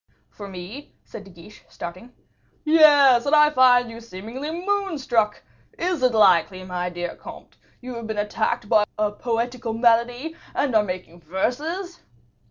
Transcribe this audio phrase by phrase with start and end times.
[0.31, 2.11] "For me?" said De Guiche, starting.
[2.65, 5.43] "Yes; and I find you seemingly moon struck.
[5.77, 10.73] Is it likely, my dear comte, you have been attacked by a poetical malady, and
[10.75, 11.99] are making verses?"